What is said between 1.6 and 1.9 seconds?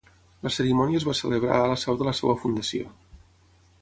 la